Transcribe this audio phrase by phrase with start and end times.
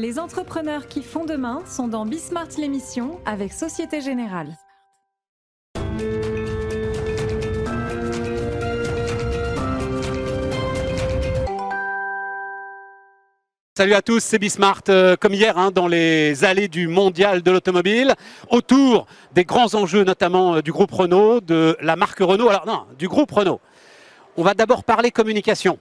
[0.00, 4.56] Les entrepreneurs qui font demain sont dans Bismart l'émission avec Société Générale.
[13.76, 17.50] Salut à tous, c'est Bismart, euh, comme hier, hein, dans les allées du mondial de
[17.50, 18.14] l'automobile,
[18.50, 22.48] autour des grands enjeux, notamment euh, du groupe Renault, de la marque Renault.
[22.48, 23.60] Alors non, du groupe Renault.
[24.36, 25.80] On va d'abord parler communication.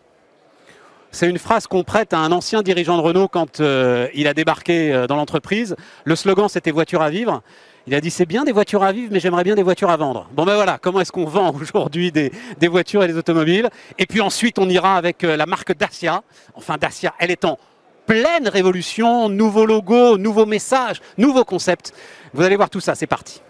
[1.12, 4.34] C'est une phrase qu'on prête à un ancien dirigeant de Renault quand euh, il a
[4.34, 5.76] débarqué euh, dans l'entreprise.
[6.04, 7.42] Le slogan, c'était voiture à vivre.
[7.88, 9.96] Il a dit c'est bien des voitures à vivre, mais j'aimerais bien des voitures à
[9.96, 10.28] vendre.
[10.34, 12.32] Bon ben voilà, comment est-ce qu'on vend aujourd'hui des,
[12.68, 13.70] voitures et des automobiles?
[13.98, 16.22] Et puis ensuite, on ira avec euh, la marque Dacia.
[16.54, 17.58] Enfin, Dacia, elle est en
[18.06, 21.94] pleine révolution, nouveau logo, nouveau message, nouveau concept.
[22.34, 23.42] Vous allez voir tout ça, c'est parti.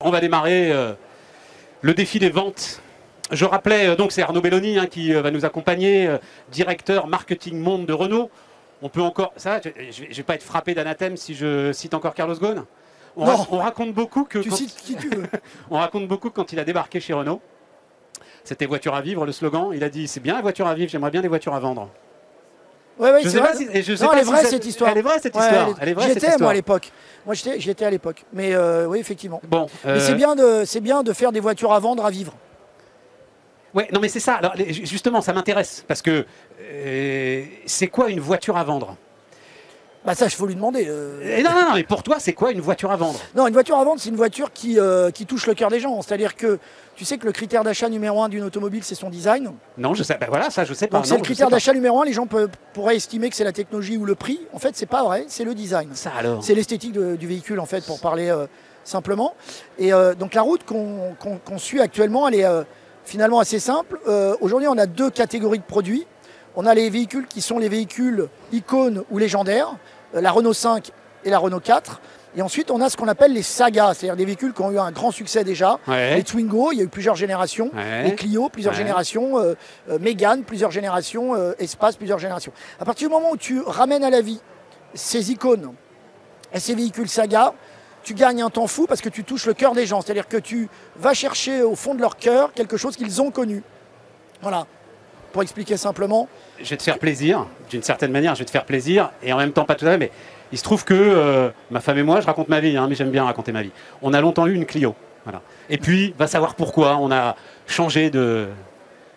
[0.00, 0.72] On va démarrer
[1.84, 2.80] le défi des ventes.
[3.30, 6.16] Je rappelais, euh, donc c'est Arnaud Belloni hein, qui euh, va nous accompagner, euh,
[6.50, 8.30] directeur marketing monde de Renault.
[8.80, 9.68] On peut encore, ça, je
[10.02, 12.64] ne vais, pas être frappé d'anathème si je cite encore Carlos Ghosn.
[13.16, 13.36] On, Non.
[13.36, 15.24] ra- on raconte beaucoup que Tu quand- cites qui tu veux.
[15.70, 17.42] on raconte beaucoup quand il a débarqué chez Renault,
[18.44, 19.70] c'était voiture à vivre le slogan.
[19.74, 21.90] Il a dit c'est bien la voiture à vivre, j'aimerais bien des voitures à vendre.
[22.98, 23.50] Ouais, ouais, Je sais vrai.
[23.50, 24.90] pas si- et je sais non, pas elle est si vraie ça- cette histoire.
[24.90, 25.64] elle est vraie, cette Ouais, histoire.
[25.64, 26.42] elle est- Elle est vraie, J'y cette étais histoire.
[26.42, 26.92] moi à l'époque.
[27.26, 28.24] Moi j'étais à l'époque.
[28.32, 29.40] Mais euh, oui effectivement.
[29.48, 32.10] Bon, Mais euh, c'est bien de c'est bien de faire des voitures à vendre à
[32.10, 32.34] vivre.
[33.74, 34.34] Ouais, non mais c'est ça.
[34.34, 36.24] Alors, les- justement, ça m'intéresse parce que
[36.62, 38.96] euh, c'est quoi une voiture à vendre?
[40.04, 40.86] Bah ça il faut lui demander.
[40.88, 41.38] euh.
[41.38, 43.18] Et non, non, non, mais pour toi, c'est quoi une voiture à vendre?
[43.34, 45.80] Non, une voiture à vendre, c'est une voiture qui, euh, qui touche le cœur des
[45.80, 46.02] gens.
[46.02, 46.58] C'est-à-dire que
[46.94, 49.52] tu sais que le critère d'achat numéro un d'une automobile, c'est son design?
[49.78, 50.18] Non, je sais.
[50.20, 50.98] Ben voilà, ça, je sais pas.
[50.98, 51.56] Donc c'est Non, le je critère sais pas.
[51.56, 52.04] d'achat numéro un.
[52.04, 54.40] Les gens peuvent- pourraient estimer que c'est la technologie ou le prix.
[54.52, 55.24] En fait, c'est pas vrai.
[55.28, 55.88] C'est le design.
[55.94, 56.44] Ça alors?
[56.44, 58.46] C'est l'esthétique de- du véhicule, en fait, pour parler euh,
[58.84, 59.34] simplement.
[59.78, 62.62] Et euh, donc la route qu'on qu'on- qu'on suit actuellement, elle est euh,
[63.06, 63.98] finalement assez simple.
[64.06, 66.06] Euh, Aujourd'hui, on a deux catégories de produits.
[66.56, 69.74] On a les véhicules qui sont les véhicules icônes ou légendaires,
[70.14, 70.90] la Renault 5
[71.24, 72.00] et la Renault 4.
[72.36, 74.78] Et ensuite, on a ce qu'on appelle les sagas, c'est-à-dire des véhicules qui ont eu
[74.78, 75.78] un grand succès déjà.
[75.86, 76.16] Ouais.
[76.16, 77.70] Les Twingo, il y a eu plusieurs générations.
[77.72, 78.02] Ouais.
[78.04, 78.78] Les Clio, plusieurs Ouais.
[78.78, 79.38] générations.
[79.38, 79.54] Euh,
[79.88, 81.36] euh, Mégane, plusieurs générations.
[81.36, 82.52] Euh, Espace, plusieurs générations.
[82.80, 84.40] À partir du moment où tu ramènes à la vie
[84.94, 85.72] ces icônes
[86.52, 87.52] et ces véhicules saga,
[88.02, 90.00] tu gagnes un temps fou parce que tu touches le cœur des gens.
[90.00, 93.62] C'est-à-dire que tu vas chercher au fond de leur cœur quelque chose qu'ils ont connu.
[94.42, 94.66] Voilà.
[95.34, 96.28] Pour expliquer simplement,
[96.62, 97.46] Je vais te faire plaisir.
[97.68, 99.10] D'une certaine manière, je vais te faire plaisir.
[99.20, 99.98] Et en même temps, pas tout à fait.
[99.98, 100.10] Mais
[100.52, 102.94] il se trouve que euh, ma femme et moi, je raconte ma vie, hein, mais
[102.94, 103.72] j'aime bien raconter ma vie.
[104.00, 104.94] On a longtemps eu une Clio.
[105.24, 105.42] Voilà.
[105.70, 107.34] Et puis, va savoir pourquoi on a
[107.66, 108.46] changé de,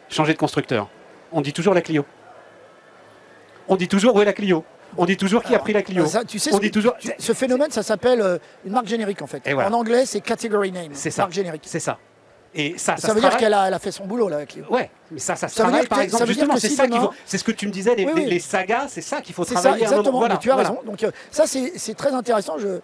[0.09, 0.89] changé de constructeur.
[1.31, 2.03] On dit toujours la Clio.
[3.67, 4.63] On dit toujours où est la Clio.
[4.97, 6.06] On dit toujours qui a pris la Clio.
[6.07, 6.95] ça, tu sais, on ce- dit toujours.
[6.97, 9.45] tu- ce phénomène, ça s'appelle euh, une marque générique en fait.
[9.45, 9.69] Et voilà.
[9.69, 10.94] En anglais, c'est category name.
[10.94, 11.23] C'est ça.
[11.23, 11.63] Marque générique.
[11.66, 12.00] C'est ça.
[12.55, 14.49] Et ça, ça, Ça, veut dire qu'elle a, elle a fait son boulot là avec
[14.49, 14.65] Clio.
[14.69, 16.21] Ouais, mais ça, ça se Ça travaille par exemple.
[16.23, 17.13] ça Justement, c'est si ça demain- faut.
[17.25, 18.29] C'est ce que tu me disais, les, Oui, les- oui.
[18.29, 19.83] les sagas, c'est ça qu'il faut ça, travailler.
[19.83, 19.91] moment.
[19.91, 20.17] exactement.
[20.19, 20.69] Voilà, mais tu as voilà.
[20.69, 20.81] raison.
[20.85, 22.57] Donc euh, ça, c'est c'est très intéressant.
[22.57, 22.79] Je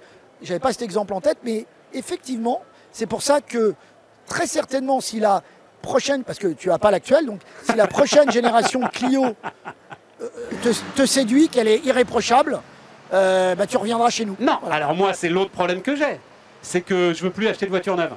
[0.47, 3.73] n'avais pas cet exemple en tête, mais effectivement, c'est pour ça que
[4.27, 5.41] très certainement, si la
[5.81, 9.25] prochaine, parce que tu n'as pas l'actuelle, donc si la prochaine génération Clio
[10.21, 10.27] euh,
[10.61, 10.69] te,
[11.01, 12.61] te séduit, qu'elle est irréprochable,
[13.13, 14.35] euh, bah, tu reviendras chez nous.
[14.39, 14.75] Non, Voilà.
[14.77, 16.19] alors moi, c'est l'autre problème que j'ai.
[16.61, 18.13] C'est que je veux plus acheter de voiture neuve.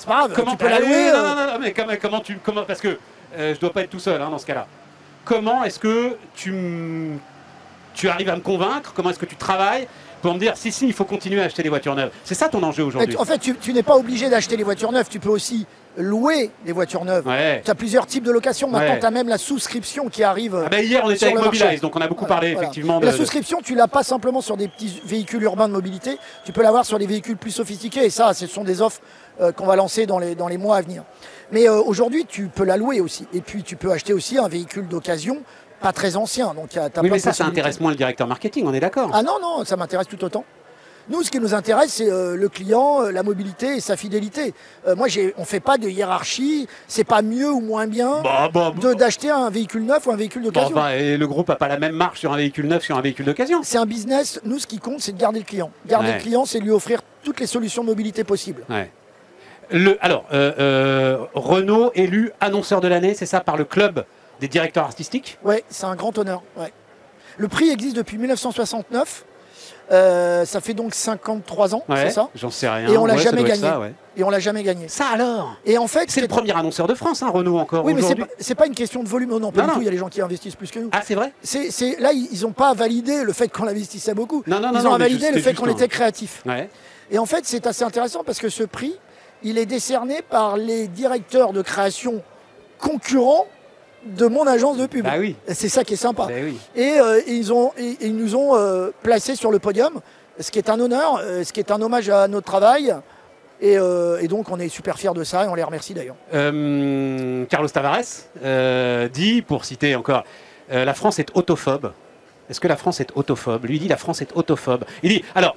[0.00, 0.32] C'est pas grave.
[0.34, 1.12] Comment tu peux la Ah, louer.
[1.12, 2.38] non, non, non, mais comment, comment tu.
[2.42, 2.98] Comment, parce que
[3.36, 4.66] euh, je dois pas être tout seul hein, dans ce cas-là.
[5.24, 8.92] Comment est-ce que tu arrives à me convaincre?
[8.94, 9.86] Comment est-ce que tu travailles
[10.22, 12.10] pour me dire si, si, il faut continuer à acheter des voitures neuves?
[12.24, 13.16] C'est ça ton enjeu aujourd'hui.
[13.16, 15.08] En fait, tu, tu n'es pas obligé d'acheter les voitures neuves.
[15.10, 17.26] Tu peux aussi louer des voitures neuves.
[17.26, 17.62] Ouais.
[17.64, 18.68] Tu as plusieurs types de locations.
[18.68, 19.00] Maintenant, Ouais.
[19.00, 20.62] tu as même la souscription qui arrive.
[20.66, 21.58] Ah ben, hier, on était sur avec marché.
[21.60, 22.68] Mobilize, donc on a beaucoup Voilà, parlé voilà.
[22.68, 23.06] effectivement de.
[23.06, 26.62] La souscription, tu l'as pas simplement sur des petits véhicules urbains de mobilité, tu peux
[26.62, 28.04] l'avoir sur des véhicules plus sophistiqués.
[28.04, 29.00] Et ça, ce sont des offres
[29.40, 31.02] euh, qu'on va lancer dans les, dans les mois à venir.
[31.52, 33.26] Mais euh, aujourd'hui, tu peux la louer aussi.
[33.32, 35.42] Et puis, tu peux acheter aussi un véhicule d'occasion,
[35.80, 36.54] pas très ancien.
[36.54, 39.10] Donc, as, Oui, mais ça, ça intéresse moins le directeur marketing, on est d'accord.
[39.12, 40.44] Ah non, non, ça m'intéresse tout autant.
[41.10, 44.54] Nous, ce qui nous intéresse, c'est euh, le client, euh, la mobilité et sa fidélité.
[44.86, 46.68] Euh, moi, on ne fait pas de hiérarchie.
[46.88, 50.16] C'est pas mieux ou moins bien Bah, bah, de- d'acheter un véhicule neuf ou un
[50.16, 50.76] véhicule d'occasion.
[50.88, 53.26] et le groupe n'a pas la même marge sur un véhicule neuf sur un véhicule
[53.26, 53.60] d'occasion.
[53.64, 54.40] C'est un business.
[54.44, 55.70] Nous, ce qui compte, c'est de garder le client.
[55.86, 56.14] Garder Ouais.
[56.14, 58.62] le client, c'est lui offrir toutes les solutions de mobilité possibles.
[58.70, 58.90] Ouais.
[59.72, 64.04] Le, alors, euh, euh, Renault élu annonceur de l'année, c'est ça, par le club
[64.40, 65.38] des directeurs artistiques?
[65.44, 66.42] Ouais, c'est un grand honneur.
[66.56, 66.72] ouais.
[67.36, 69.24] Le prix existe depuis 1969.
[69.92, 72.88] Euh, ça fait donc 53 ans, c'est ça J'en sais rien.
[72.88, 73.60] Et on l'a Ouais, jamais gagné.
[73.62, 73.92] Ça, ouais.
[74.16, 74.86] Et on l'a jamais gagné.
[74.88, 77.94] Ça alors Et en fait, C'est le premier annonceur de France, hein, Renault encore Oui,
[77.94, 79.30] mais c'est pas, pas une question de volume.
[79.38, 79.74] Non, pas Non, du non.
[79.74, 79.80] tout.
[79.80, 80.90] Il y a des gens qui investissent plus que nous.
[80.92, 84.42] Ah, c'est vrai C'est, là, ils n'ont pas validé le fait qu'on investissait beaucoup.
[84.46, 86.44] Non, non, non, ils ont validé le fait qu'on était créatif.
[87.10, 88.94] Et en fait, c'est assez intéressant parce que ce prix,
[89.42, 92.22] il est décerné par les directeurs de création
[92.78, 93.46] concurrents
[94.04, 95.04] de mon agence de pub.
[95.04, 95.36] Bah oui.
[95.48, 96.26] C'est ça qui est sympa.
[96.26, 96.56] Bah oui.
[96.74, 100.00] Et, euh, ils, ont, et- et ils nous ont euh, placés sur le podium,
[100.38, 102.94] ce qui est un honneur, euh, ce qui est un hommage à notre travail.
[103.62, 106.16] Et, et donc on est super fiers de ça et on les remercie d'ailleurs.
[107.50, 110.24] Carlos Tavares dit, pour citer encore,
[110.70, 111.92] la France est autophobe.
[112.48, 113.66] Est-ce que la France est autophobe?
[113.66, 114.84] Lui dit la France est autophobe.
[115.02, 115.56] Il dit, alors,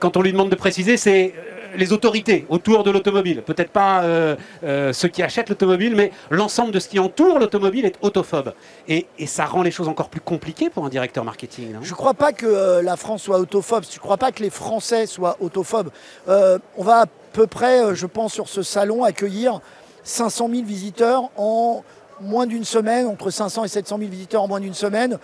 [0.00, 1.32] quand on lui demande de préciser, c'est
[1.76, 3.42] les autorités autour de l'automobile.
[3.42, 7.84] Peut-être pas euh, euh, ceux qui achètent l'automobile, mais l'ensemble de ce qui entoure l'automobile
[7.84, 8.52] est autophobe.
[8.88, 11.76] Et, ça rend les choses encore plus compliquées pour un directeur marketing.
[11.82, 14.42] Je ne crois pas que euh, la France soit autophobe, je ne crois pas que
[14.42, 15.90] les Français soient autophobes?
[16.26, 19.60] On va à peu près, je pense, sur ce salon accueillir
[20.04, 21.84] 500 000 visiteurs en
[22.20, 25.18] moins d'une semaine, entre 500 et 700 000 visiteurs en moins d'une semaine.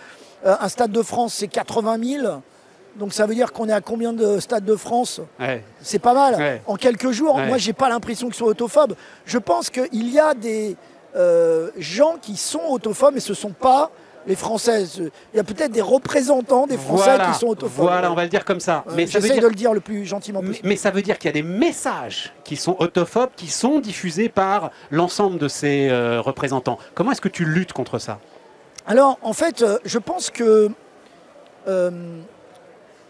[0.45, 2.41] Un stade de France, c'est 80 000.
[2.95, 5.63] Donc ça veut dire qu'on est à combien de stades de France Ouais.
[5.81, 6.35] C'est pas mal.
[6.35, 6.61] Ouais.
[6.65, 7.47] En quelques jours, Ouais.
[7.47, 8.95] moi, j'ai pas l'impression qu'ils soient autophobes.
[9.25, 10.75] Je pense qu'il y a des
[11.15, 13.91] euh, gens qui sont autophobes, mais ce ne sont pas
[14.27, 14.85] les Français.
[14.97, 17.85] Il y a peut-être des représentants des Français Voilà, qui sont autophobes.
[17.85, 18.83] Voilà, on va le dire comme ça.
[18.87, 20.67] Euh, mais ça veut dire de le dire le plus gentiment possible.
[20.67, 24.27] mais ça veut dire qu'il y a des messages qui sont autophobes, qui sont diffusés
[24.29, 26.79] par l'ensemble de ces euh, représentants.
[26.95, 28.19] Comment est-ce que tu luttes contre ça?
[28.87, 30.69] Alors, en fait, euh, je pense que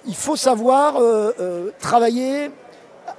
[0.07, 2.51] il faut savoir euh, euh, travailler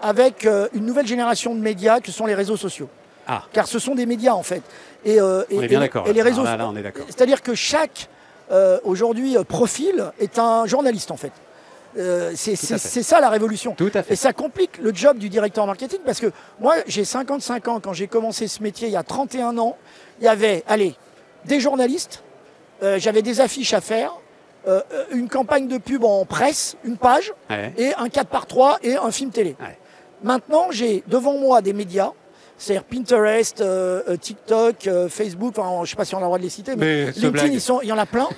[0.02, 2.88] avec euh, une nouvelle génération de médias que sont les réseaux sociaux.
[3.26, 3.42] Ah.
[3.52, 4.62] Car ce sont des médias, en fait.
[5.04, 6.06] Et, euh, et- On est bien et- d'accord.
[6.06, 7.06] Et les réseaux Ah, là, là, on est d'accord.
[7.08, 8.08] C'est-à-dire que chaque,
[8.52, 11.32] euh, aujourd'hui, profil est un journaliste, en fait.
[11.98, 13.74] Euh, c'est ça la révolution.
[13.74, 14.16] Tout à Et fait.
[14.16, 16.30] ça complique le job du directeur marketing parce que
[16.60, 17.80] moi, j'ai 55 ans.
[17.80, 19.78] Quand j'ai commencé ce métier il y a 31 ans,
[20.20, 20.94] il y avait, allez,
[21.46, 22.22] des journalistes,
[22.82, 24.12] euh, j'avais des affiches à faire,
[24.66, 24.80] euh,
[25.12, 27.72] une campagne de pub en presse, une page, Ouais.
[27.78, 29.56] et un 4 par 3 et un film télé.
[29.60, 29.78] Ouais.
[30.22, 32.10] Maintenant, j'ai devant moi des médias,
[32.58, 36.20] c'est-à-dire Pinterest, euh, euh, TikTok, euh, Facebook, enfin, je ne sais pas si on a
[36.22, 37.52] le droit de les citer, mais, LinkedIn, blague.
[37.52, 38.28] ils sont- il y en a plein.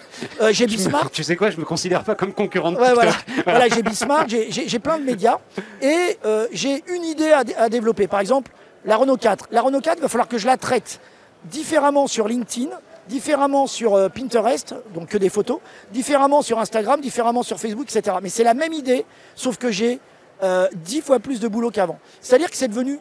[0.40, 0.66] Euh, j'ai
[1.02, 3.04] Bismart, Tu sais quoi, je me considère pas comme concurrent de Ouais, TikTok.
[3.04, 5.38] voilà, voilà j'ai Bismarck, j'ai- plein de médias
[5.80, 6.19] et
[6.52, 8.08] j'ai une idée à, à développer.
[8.08, 8.50] Par exemple,
[8.84, 9.46] la Renault 4.
[9.52, 11.00] La Renault 4, il va falloir que je la traite
[11.44, 12.70] différemment sur LinkedIn,
[13.08, 15.58] différemment sur euh, Pinterest, donc que des photos,
[15.93, 18.16] différemment sur Instagram, différemment sur Facebook, etc.
[18.22, 19.99] Mais c'est la même idée, sauf que j'ai
[20.43, 21.99] euh, dix fois plus de boulot qu'avant.
[22.20, 22.99] C'est-à-dire que c'est devenu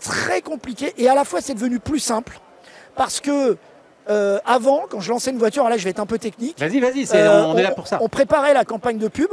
[0.00, 2.38] très compliqué et à la fois c'est devenu plus simple
[2.94, 3.56] parce que
[4.10, 6.78] euh, avant, quand je lançais une voiture, là je vais être un peu technique, Vas-y,
[6.80, 7.98] vas-y, euh, on, est là pour ça.
[8.02, 9.30] on préparait la campagne de pub.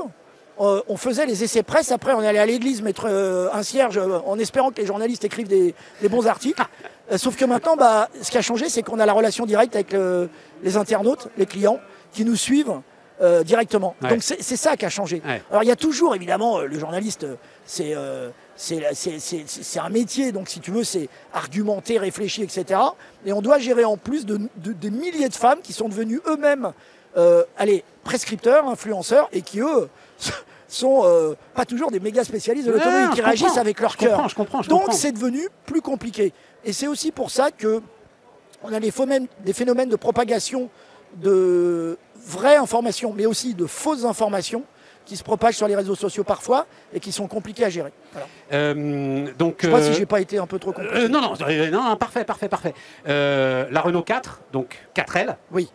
[0.62, 1.92] euh, on faisait les essais presse.
[1.92, 5.26] Après, on allait à l'église mettre euh, un cierge euh, en espérant que les journalistes
[5.26, 6.62] écrivent des, des bons articles.
[7.12, 9.76] Euh, sauf que maintenant, bah, ce qui a changé, c'est qu'on a la relation directe
[9.76, 10.30] avec le-
[10.64, 11.80] les internautes, les clients,
[12.14, 12.74] qui nous suivent
[13.22, 13.96] euh, directement.
[14.02, 14.10] Ouais.
[14.10, 15.22] Donc c'est ça qui a changé.
[15.26, 15.42] Ouais.
[15.52, 17.26] Alors il y a toujours, évidemment, euh, le journaliste,
[17.66, 18.30] c'est euh,
[19.76, 22.80] un métier, donc si tu veux, c'est argumenter, réfléchir, etc.
[23.26, 26.20] Et on doit gérer en plus de, de- des milliers de femmes qui sont devenues
[26.28, 26.72] eux-mêmes,
[27.58, 29.88] allez, prescripteurs, influenceurs, et qui, eux,
[30.74, 34.12] sont euh, pas toujours des méga spécialistes de l'automobile, qui réagissent avec leur je cœur.
[34.12, 34.94] comprends, je comprends, je Donc comprends.
[34.96, 36.34] c'est devenu plus compliqué.
[36.64, 37.82] Et c'est aussi pour ça que
[38.64, 40.70] on a des phénomènes, des phénomènes de propagation
[41.16, 44.64] de vraies informations, mais aussi de fausses informations
[45.04, 47.92] qui se propagent sur les réseaux sociaux parfois et qui sont compliqués à gérer.
[48.14, 48.28] Voilà.
[48.54, 50.96] Euh, donc, Je ne sais pas euh, si j'ai pas été un peu trop compliqué.
[50.96, 52.74] euh, non, non, euh, non, non, parfait, parfait, parfait.
[53.08, 55.36] Euh, la Renault 4, donc 4L.
[55.52, 55.70] Oui.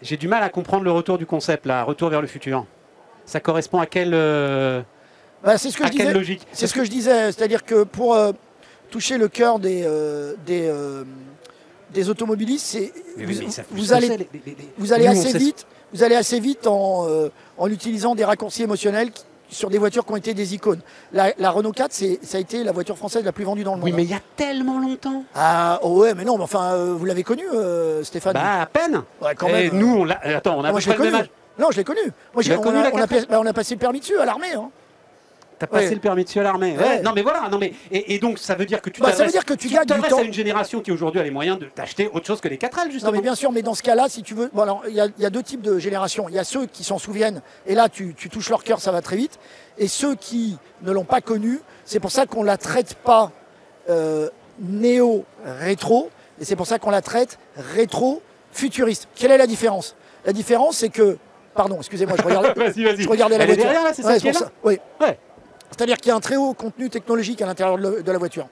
[0.00, 2.64] J'ai du mal à comprendre le retour du concept, là, retour vers le futur.
[3.26, 4.82] Ça correspond à quelle, euh,
[5.44, 6.12] Bah, c'est ce que à je quelle disais.
[6.18, 8.32] logique C'est ce que je disais, c'est-à-dire que pour euh,
[8.90, 11.04] toucher le cœur des, euh, des, euh,
[11.94, 12.76] des automobilistes,
[13.16, 13.38] vous, oui,
[13.92, 17.06] allez, c'est les- les- les- vous allez Nous, assez vite, vous allez assez vite en,
[17.58, 20.80] en utilisant des raccourcis émotionnels qui- sur des voitures qui ont été des icônes.
[21.12, 23.72] La, la Renault 4, c'est, ça a été la voiture française la plus vendue dans
[23.74, 23.84] le monde.
[23.90, 25.24] Oui, mais il y a tellement longtemps.
[25.34, 28.32] Ah oh ouais, mais non, mais enfin, euh, vous l'avez connu, euh, Stéphane?
[28.32, 29.02] Bah, à peine.
[29.20, 29.78] Ouais, quand Et même.
[29.78, 30.18] nous, on l'a.
[30.22, 31.30] Attends, on a Ah, moi, près le même âge.
[31.58, 32.00] Non, je l'ai connu.
[32.34, 33.26] Moi, j'ai- on, connu, a, la on, a, 4L?
[33.28, 34.52] bah, on a passé le permis dessus à l'armée.
[34.54, 34.70] hein.
[35.58, 35.94] T'as passé Ouais.
[35.94, 36.76] le permis de tuer à l'armée.
[36.76, 36.82] Ouais.
[36.84, 37.02] Ouais.
[37.02, 37.48] Non, mais voilà.
[37.48, 39.54] Non, mais et, et donc, ça veut dire que tu Bah, ça veut dire que
[39.54, 40.18] tu gagnes du temps.
[40.18, 42.86] à une génération qui aujourd'hui a les moyens de t'acheter autre chose que les 4L,
[42.86, 43.12] Non, justement.
[43.12, 45.06] mais bien sûr, mais dans ce cas-là, si tu veux, bon, alors, il y, a-
[45.16, 46.28] il y a deux types de générations.
[46.28, 48.90] Il y a ceux qui s'en souviennent, et là, tu, tu touches leur cœur, ça
[48.90, 49.38] va très vite.
[49.78, 53.30] Et ceux qui ne l'ont pas connu, c'est pour ça qu'on la traite pas
[53.88, 59.08] euh, néo-rétro, et c'est pour ça qu'on la traite rétro-futuriste.
[59.14, 59.94] Quelle est la différence?
[60.24, 61.18] La différence, c'est que,
[61.54, 63.02] pardon, excusez-moi, je regardais, Vas-y, vas-y.
[63.02, 64.52] je regardais la Elle est derrière, là, c'est Ouais, ça qui est pour là ça.
[64.64, 64.78] Oui.
[65.00, 65.18] Ouais.
[65.70, 68.46] C'est-à-dire qu'il y a un très haut contenu technologique à l'intérieur de, la voiture.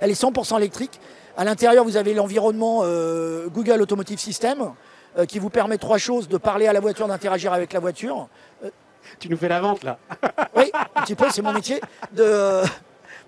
[0.00, 1.00] Elle est 100% électrique.
[1.36, 4.72] À l'intérieur, vous avez l'environnement euh, Google Automotive System
[5.18, 8.28] euh, qui vous permet trois choses de parler à la voiture, d'interagir avec la voiture.
[9.18, 9.98] Tu nous fais la vente, là.
[10.56, 11.80] Oui, un petit peu, c'est mon métier.
[12.12, 12.64] De, euh,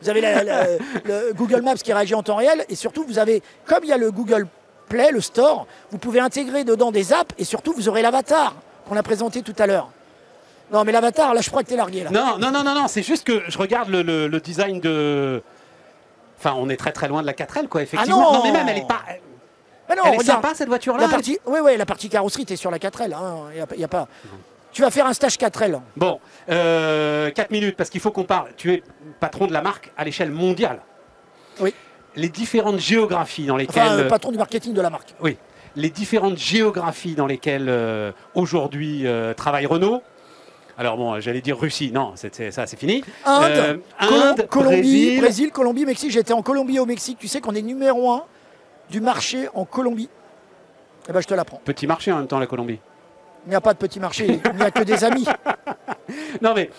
[0.01, 0.67] vous avez la- la-
[1.05, 3.93] le Google Maps qui réagit en temps réel et surtout, vous avez, comme il y
[3.93, 4.47] a le Google
[4.89, 8.55] Play, le store, vous pouvez intégrer dedans des apps et surtout vous aurez l'avatar
[8.89, 9.89] qu'on a présenté tout à l'heure.
[10.73, 12.11] Non mais l'avatar, là je crois que t'es largué là.
[12.11, 15.43] Non, non, non, non, non, c'est juste que je regarde le, le- le design de.
[16.39, 18.29] Enfin, on est très très loin de la 4L, quoi, effectivement.
[18.31, 19.03] Ah non mais même, elle est pas.
[19.89, 21.09] Mais non, elle est regarde, sympa, cette voiture-là.
[21.09, 23.13] partie, oui, oui, la partie carrosserie, t'es sur la 4L.
[23.15, 24.09] Hein, y a, y a pas.
[24.73, 25.81] Tu vas faire un stage 4L.
[25.97, 26.19] Bon,
[26.51, 28.49] euh, 4 minutes, parce qu'il faut qu'on parle.
[28.57, 28.83] Tu es
[29.21, 30.81] patron de la marque à l'échelle mondiale.
[31.61, 31.73] Oui.
[32.17, 33.83] Les différentes géographies dans lesquelles.
[33.83, 35.15] Enfin, euh, patron du marketing de la marque.
[35.21, 35.37] Oui,
[35.77, 40.03] les différentes géographies dans lesquelles euh, aujourd'hui euh, travaille Renault.
[40.77, 43.03] Alors bon, j'allais dire Russie, non, c'est- c'est- ça c'est fini.
[43.25, 45.21] Inde, Euh, Colom- Inde, Colombie, Brésil.
[45.21, 45.51] Brésil.
[45.53, 46.11] Colombie, Mexique.
[46.11, 47.19] J'étais en Colombie et au Mexique.
[47.21, 48.25] Tu sais qu'on est numéro un
[48.91, 50.09] du marché en Colombie.
[51.09, 51.61] Eh ben, je te l'apprends.
[51.65, 52.79] Petit marché en même temps, la Colombie.
[53.47, 54.41] Il n'y a pas de petit marché.
[54.53, 55.27] Il n'y a que des amis.
[56.43, 56.71] Non mais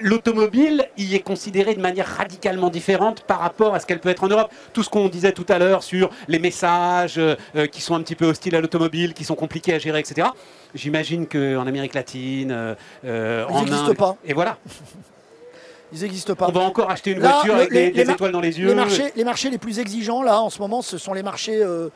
[0.00, 4.24] l'automobile y est considérée de manière radicalement différente par rapport à ce qu'elle peut être
[4.24, 4.50] en Europe.
[4.72, 8.02] Tout ce qu'on disait tout à l'heure sur les messages euh, euh, qui sont un
[8.02, 10.28] petit peu hostiles à l'automobile, qui sont compliqués à gérer, etc.
[10.74, 12.74] J'imagine qu'en Amérique latine, euh,
[13.04, 14.16] euh, Ils en n'existent Inde, pas.
[14.24, 14.58] et voilà,
[15.92, 16.46] Ils n'existent pas.
[16.48, 18.68] on va encore acheter une Là, voiture le- avec les- des, étoiles dans les yeux.
[18.68, 21.60] Les marchés, les marchés les plus exigeants, là, en ce moment, ce sont les marchés
[21.62, 21.88] euh,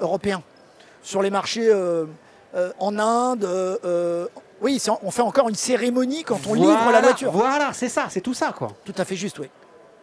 [0.00, 0.42] européens.
[1.02, 1.68] Sur les marchés
[2.78, 3.48] en Inde,
[4.62, 7.32] oui, on fait encore une cérémonie quand on livre la voiture.
[7.32, 8.68] Voilà, c'est ça, c'est tout ça quoi.
[8.84, 9.48] Tout à fait juste, oui.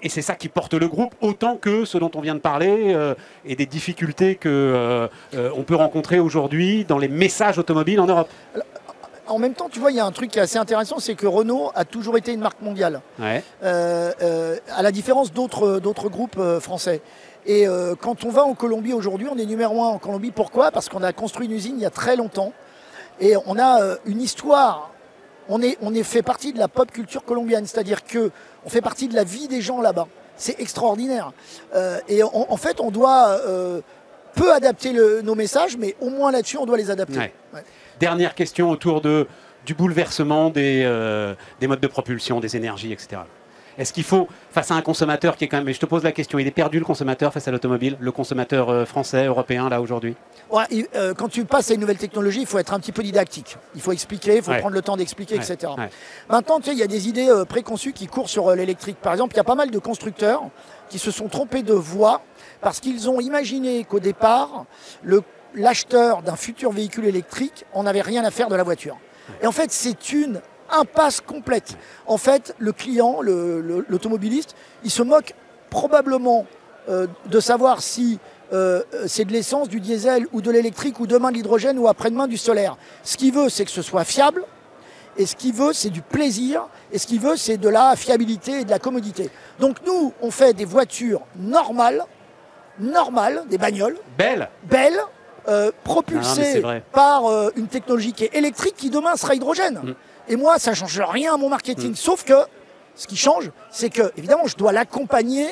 [0.01, 2.93] Et c'est ça qui porte le groupe autant que ce dont on vient de parler
[2.93, 7.99] euh, et des difficultés que euh, euh, on peut rencontrer aujourd'hui dans les messages automobiles
[7.99, 8.29] en Europe.
[9.27, 11.15] En même temps, tu vois, il y a un truc qui est assez intéressant, c'est
[11.15, 13.43] que Renault a toujours été une marque mondiale, Ouais.
[13.61, 17.01] à la différence d'autres d'autres groupes français.
[17.45, 17.67] Et
[18.01, 20.31] quand on va en Colombie aujourd'hui, on est numéro un en Colombie.
[20.31, 20.71] Pourquoi?
[20.71, 22.53] Parce qu'on a construit une usine il y a très longtemps.
[23.19, 24.91] Et on a euh, une histoire.
[25.49, 28.31] On est, on est fait partie de la pop culture colombienne, c'est-à-dire que
[28.65, 30.07] on fait partie de la vie des gens là-bas.
[30.37, 31.31] C'est extraordinaire.
[31.75, 33.81] Euh, et en, en fait, on doit euh,
[34.35, 37.17] peu adapter le- nos messages, mais au moins là-dessus, on doit les adapter.
[37.17, 37.33] Ouais.
[37.53, 37.63] Ouais.
[37.99, 39.27] Dernière question autour de,
[39.65, 43.21] du bouleversement des, euh, des modes de propulsion, des énergies, etc.
[43.77, 46.03] Est-ce qu'il faut, face à un consommateur qui est quand même, mais je te pose
[46.03, 49.69] la question, il est perdu le consommateur face à l'automobile, le consommateur euh, français, européen,
[49.69, 50.15] là aujourd'hui?
[50.51, 50.63] Ouais,
[50.95, 53.57] euh, quand tu passes à une nouvelle technologie, il faut être un petit peu didactique.
[53.75, 54.59] Il faut expliquer, il faut Ouais.
[54.59, 55.71] prendre le temps d'expliquer, Ouais, etc.
[56.29, 58.97] Maintenant, tu sais, il y a des idées euh, préconçues qui courent sur euh, l'électrique.
[59.01, 60.43] Par exemple, il y a pas mal de constructeurs
[60.89, 62.21] qui se sont trompés de voie
[62.61, 64.65] parce qu'ils ont imaginé qu'au départ,
[65.03, 65.23] le-
[65.55, 68.97] l'acheteur d'un futur véhicule électrique en avait rien à faire de la voiture.
[69.41, 71.77] Et en fait, c'est une impasse complète.
[72.07, 75.33] En fait, le client, l'automobiliste, il se moque
[75.69, 76.45] probablement
[76.89, 78.19] euh, de savoir si
[78.51, 82.27] euh, c'est de l'essence, du diesel ou de l'électrique ou demain de l'hydrogène ou après-demain
[82.27, 82.77] du solaire.
[83.03, 84.43] Ce qu'il veut, c'est que ce soit fiable.
[85.17, 86.67] Et ce qu'il veut, c'est du plaisir.
[86.91, 89.29] Et ce qu'il veut, c'est de la fiabilité et de la commodité.
[89.59, 92.05] Donc nous, on fait des voitures normales,
[92.79, 94.99] normales, des bagnoles, Belle belles,
[95.47, 97.23] euh, propulsées par
[97.55, 99.79] une technologie qui est électrique, qui demain sera hydrogène.
[99.83, 99.93] Mm.
[100.29, 101.91] Et moi, ça ne change rien à mon marketing.
[101.91, 101.95] Mm.
[101.95, 102.33] Sauf que
[102.95, 105.47] ce qui change, c'est que, évidemment, je dois l'accompagner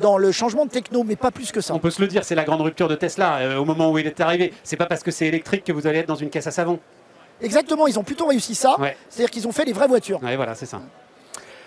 [0.00, 1.72] dans le changement de techno, mais pas plus que ça.
[1.74, 3.98] On peut se le dire, c'est la grande rupture de Tesla euh, au moment où
[3.98, 4.52] il est arrivé.
[4.64, 6.80] C'est pas parce que c'est électrique que vous allez être dans une caisse à savon.
[7.40, 8.78] Exactement, ils ont plutôt réussi ça.
[8.80, 8.96] Ouais.
[9.08, 10.20] C'est-à-dire qu'ils ont fait des vraies voitures.
[10.22, 10.80] Ouais, voilà, c'est ça.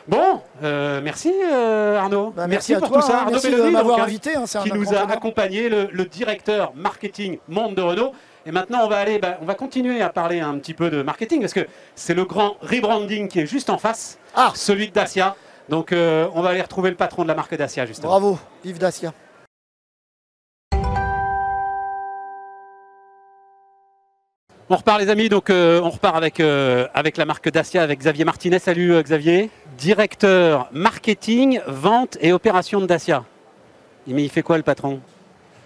[0.08, 2.32] Bon, euh, merci euh, Arnaud.
[2.36, 3.14] Bah, merci, à pour toi, tout ça.
[3.14, 3.20] hein.
[3.24, 4.36] Arnaud merci de m'avoir hein, invité.
[4.38, 8.14] hein, qui nous a accompagné, le, le directeur marketing monde de Renault.
[8.48, 11.01] Et maintenant, on va aller, bah, on va continuer à parler un petit peu de
[11.01, 14.94] marketing parce que c'est le grand rebranding qui est juste en face, Ah, celui de
[14.94, 15.36] Dacia.
[15.68, 18.08] Donc, euh, on va aller retrouver le patron de la marque Dacia justement.
[18.08, 19.13] bravo, vive Dacia.
[24.70, 28.00] On repart les amis, donc euh, on repart avec, euh, avec la marque Dacia, avec
[28.00, 28.60] Xavier Martinez.
[28.60, 29.50] Salut euh, Xavier.
[29.77, 33.25] Directeur marketing, vente et opération de Dacia.
[34.08, 35.01] Mais il fait quoi le patron?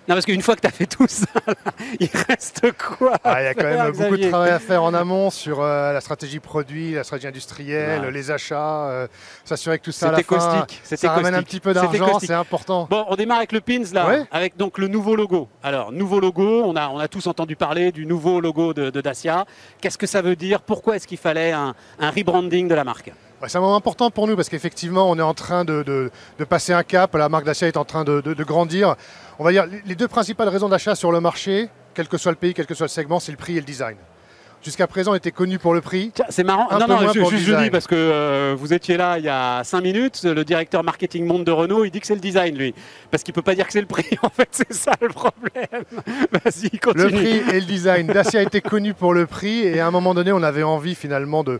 [0.07, 1.53] Non parce qu'une fois que tu as fait tout ça, là,
[1.99, 4.93] il reste quoi Ah, il y a quand même beaucoup de travail à faire en
[4.95, 8.11] amont sur euh, la stratégie produit, la stratégie industrielle, Ouais.
[8.11, 9.07] les achats, euh,
[9.45, 10.81] s'assurer que tout ça à la C'était fin, caustique.
[10.83, 12.87] C'était ça ramène un petit peu d'argent, c'est important.
[12.89, 14.23] Bon, on démarre avec le pins là, Ouais.
[14.31, 15.47] avec donc le nouveau logo.
[15.61, 19.01] Alors, nouveau logo, on a, on a tous entendu parler du nouveau logo de, de
[19.01, 19.45] Dacia.
[19.81, 20.61] Qu'est-ce que ça veut dire?
[20.61, 23.11] Pourquoi est-ce qu'il fallait un, un rebranding de la marque?
[23.47, 26.43] C'est un moment important pour nous parce qu'effectivement, on est en train de, de- de
[26.43, 27.15] passer un cap.
[27.15, 28.95] La marque Dacia est en train de, grandir.
[29.39, 32.37] On va dire les- deux principales raisons d'achat sur le marché, quel que soit le
[32.37, 33.97] pays, quel que soit le segment, c'est le prix et le design.
[34.63, 36.11] Jusqu'à présent, on était connu pour le prix.
[36.29, 36.67] C'est marrant.
[36.69, 39.17] Un non, peu non, moins je, juste je dis parce que euh, vous étiez là
[39.17, 40.21] il y a 5 minutes.
[40.23, 42.75] Le directeur marketing monde de Renault, il dit que c'est le design, lui.
[43.09, 44.05] Parce qu'il peut pas dire que c'est le prix.
[44.21, 45.65] En fait, c'est ça le problème.
[46.31, 47.05] Vas-y, continue.
[47.05, 48.05] Le prix et le design.
[48.05, 51.43] Dacia était connu pour le prix et à un moment donné, on avait envie finalement
[51.43, 51.59] de,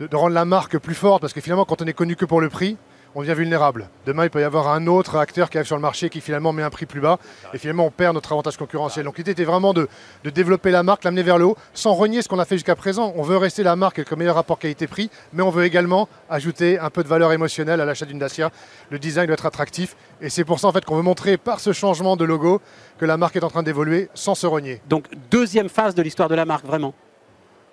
[0.00, 2.24] de- de rendre la marque plus forte parce que finalement, quand on est connu que
[2.24, 2.76] pour le prix,
[3.16, 3.88] on devient vulnérable.
[4.06, 6.52] Demain, il peut y avoir un autre acteur qui arrive sur le marché qui finalement
[6.52, 7.18] met un prix plus bas
[7.52, 9.04] et finalement on perd notre avantage concurrentiel.
[9.04, 9.88] Donc l'idée était vraiment de,
[10.22, 12.76] de développer la marque, l'amener vers le haut, sans renier ce qu'on a fait jusqu'à
[12.76, 13.12] présent.
[13.16, 16.78] On veut rester la marque avec le meilleur rapport qualité-prix, mais on veut également ajouter
[16.78, 18.50] un peu de valeur émotionnelle à l'achat d'une Dacia.
[18.90, 21.58] Le design doit être attractif et c'est pour ça en fait qu'on veut montrer par
[21.58, 22.60] ce changement de logo
[22.98, 24.80] que la marque est en train d'évoluer sans se renier.
[24.88, 26.94] Donc deuxième phase de l'histoire de la marque, vraiment.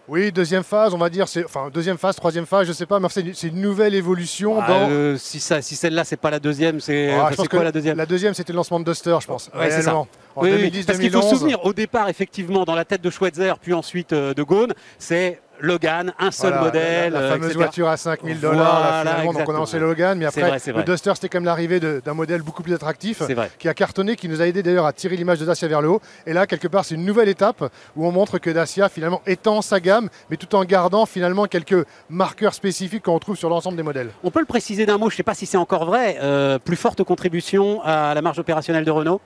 [0.08, 3.00] Oui, deuxième phase, on va dire, c'est enfin deuxième phase, troisième phase, je sais pas,
[3.00, 4.90] mais c'est une, nouvelle évolution Ah, dans.
[4.90, 7.98] euh, si ça, si celle-là c'est pas la deuxième, c'est Ah, enfin, quoi la deuxième?
[7.98, 9.50] La deuxième, c'était le lancement de Duster, je pense.
[9.54, 9.92] Ouais, c'est ça.
[9.92, 10.08] réellement.
[10.36, 11.40] En Oui, oui, 2010, parce qu'il faut se 2011.
[11.40, 15.42] souvenir, au départ, effectivement, dans la tête de Schweitzer, puis ensuite euh, de Ghosn, c'est
[15.62, 17.14] Logan, un seul Voilà, modèle.
[17.14, 17.58] La, la euh, fameuse etc.
[17.58, 20.60] voiture à 5000 dollars, Voilà, finalement, donc on a lancé le Logan, mais après, vrai,
[20.66, 20.84] le.
[20.84, 23.22] Duster, c'était quand même l'arrivée d'un modèle beaucoup plus attractif,
[23.60, 25.90] qui a cartonné, qui nous a aidé d'ailleurs à tirer l'image de Dacia vers le
[25.90, 26.02] haut.
[26.26, 27.64] Et là, quelque part, c'est une nouvelle étape
[27.96, 31.86] où on montre que Dacia, finalement, étend sa gamme, mais tout en gardant finalement quelques
[32.10, 34.10] marqueurs spécifiques qu'on retrouve sur l'ensemble des modèles.
[34.24, 36.60] On peut le préciser d'un mot, je ne sais pas si c'est encore vrai, euh,
[36.60, 39.22] plus forte contribution à la marge opérationnelle de Renault?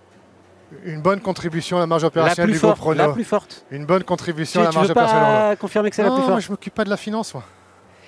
[0.86, 2.96] Une bonne contribution à la marge La opérationnelle plus du groupe.
[2.96, 3.66] La plus forte.
[3.72, 5.50] Une bonne Tu, contribution à la tu marge veux opérationnelle Renault.
[5.50, 7.34] pas confirmer que c'est la Non, plus moi, forte je m'occupe pas de la finance,
[7.34, 7.44] moi.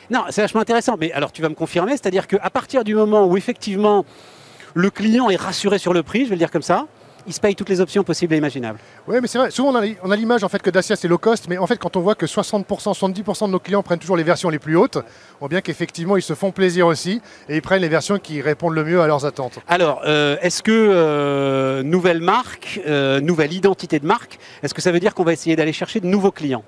[0.09, 0.95] Non, c'est vachement intéressant.
[0.99, 4.05] Mais alors, tu vas me confirmer, c'est-à-dire qu'à partir du moment où effectivement
[4.73, 6.87] le client est rassuré sur le prix, je vais le dire comme ça,
[7.27, 8.79] il se paye toutes les options possibles et imaginables.
[9.07, 9.51] Oui, mais c'est vrai.
[9.51, 11.67] Souvent, on a, on a l'image en fait que Dacia c'est low cost, mais en
[11.67, 14.59] fait, quand on voit que 60%, 70% de nos clients prennent toujours les versions les
[14.59, 17.89] plus hautes, on voit bien qu'effectivement, ils se font plaisir aussi et ils prennent les
[17.89, 19.59] versions qui répondent le mieux à leurs attentes.
[19.67, 24.91] Alors, euh, est-ce que euh, nouvelle marque, euh, nouvelle identité de marque, est-ce que ça
[24.91, 26.63] veut dire qu'on va essayer d'aller chercher de nouveaux clients?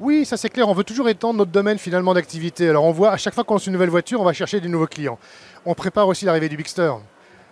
[0.00, 0.68] Oui, ça c'est clair.
[0.68, 2.68] On veut toujours étendre notre domaine finalement d'activité.
[2.68, 4.68] Alors, on voit à chaque fois qu'on lance une nouvelle voiture, on va chercher des
[4.68, 5.18] nouveaux clients.
[5.66, 6.92] On prépare aussi l'arrivée du Bigster.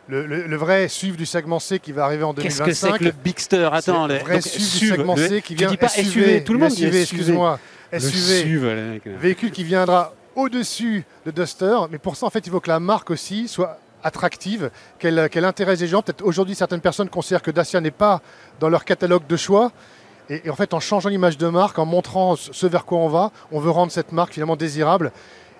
[0.08, 2.64] Le, le- le vrai SUV du segment C qui va arriver en Qu'est-ce 2025.
[2.66, 3.68] que c'est que le Bigster?
[3.72, 6.44] Attends, le le vrai SUV du segment le- C qui tu vient dis pas SUV,
[6.44, 7.58] tout le monde dit SUV, excuse-moi.
[7.92, 9.00] Le SUV.
[9.04, 12.68] Le véhicule qui viendra au-dessus de Duster, mais pour ça, en fait, il faut que
[12.68, 16.02] la marque aussi soit attractive, qu'elle intéresse les gens.
[16.02, 18.20] Peut-être aujourd'hui, certaines personnes considèrent que Dacia n'est pas
[18.60, 19.72] dans leur catalogue de choix.
[20.28, 22.98] Et, et en fait, en changeant l'image de marque, en montrant ce ce vers quoi
[22.98, 25.10] on va, on veut rendre cette marque finalement désirable.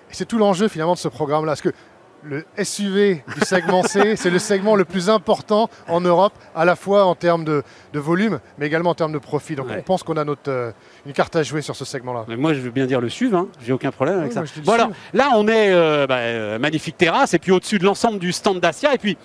[0.09, 1.51] Et c'est tout l'enjeu finalement de ce programme-là.
[1.51, 1.73] Parce que
[2.23, 6.75] le SUV du segment C, c'est le segment le plus important en Europe, à la
[6.75, 9.55] fois en termes de, de volume, mais également en termes de profit.
[9.55, 9.75] Donc Ouais.
[9.79, 10.71] on pense qu'on a notre, euh,
[11.05, 12.25] une carte à jouer sur ce segment-là.
[12.37, 13.47] Moi, je veux bien dire le SUV, hein.
[13.65, 14.41] j'ai aucun problème avec Oui, ça.
[14.41, 17.85] moi, Bon, alors, là, on est euh, bah, euh, magnifique terrasse, et puis au-dessus de
[17.85, 19.17] l'ensemble du stand Dacia, et puis,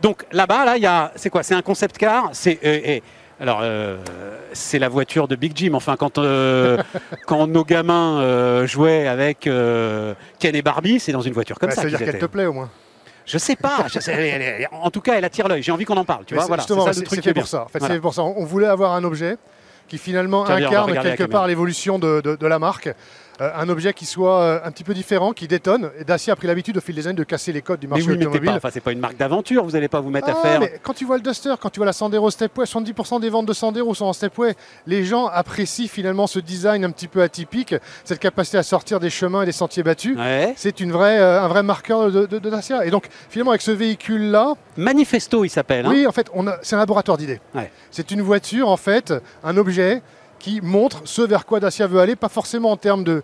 [0.00, 1.42] donc là-bas, là, il y a, c'est quoi?
[1.42, 3.02] C'est un concept car C'est,
[3.40, 3.96] alors, euh,
[4.52, 5.72] c'est la voiture de Big Jim.
[5.74, 6.76] Enfin, quand, euh,
[7.26, 11.74] quand nos gamins euh, jouaient avec Ken et Barbie, c'est dans une voiture comme Bah,
[11.74, 11.82] ça.
[11.82, 12.70] ça veut dire qu'elle te plaît au moins.
[13.26, 13.86] Je sais pas.
[13.92, 15.62] je sais- elle est- elle est- en tout cas, elle attire l'œil.
[15.62, 16.24] J'ai envie qu'on en parle.
[16.24, 16.62] Tu Mais vois, voilà.
[16.62, 17.64] Justement, c'est fait pour ça.
[17.64, 17.92] En fait, Voilà.
[17.94, 18.22] c'est fait pour ça.
[18.22, 19.36] On on voulait avoir un objet
[19.86, 22.88] qui finalement Tiens, incarne quelque part l'évolution de, de- de la marque.
[23.40, 25.90] Euh, un objet qui soit euh, un petit peu différent, qui détonne.
[26.00, 27.92] Et Dacia a pris l'habitude au fil des années de casser les codes du Mais
[27.96, 28.50] marché oui, mais automobile.
[28.50, 29.62] pas, enfin, c'est pas une marque d'aventure.
[29.64, 30.60] Vous n'allez pas vous mettre à Ah, faire.
[30.60, 33.46] mais quand tu vois le Duster, quand tu vois la Sandero Stepway, 70% des ventes
[33.46, 34.56] de Sandero sont en Stepway.
[34.88, 39.10] Les gens apprécient finalement ce design un petit peu atypique, cette capacité à sortir des
[39.10, 40.16] chemins et des sentiers battus.
[40.18, 40.54] Ouais.
[40.56, 42.84] C'est une vraie, euh, un vrai marqueur de, de- de Dacia.
[42.86, 45.86] Et donc, finalement, avec ce véhicule-là, Manifesto, il s'appelle.
[45.86, 45.90] hein.
[45.92, 46.28] oui, en fait,
[46.62, 47.40] c'est un laboratoire d'idées.
[47.54, 47.70] Ouais.
[47.92, 50.02] C'est une voiture, en fait, un objet
[50.38, 53.22] qui montre ce vers quoi Dacia veut aller, pas forcément en termes euh,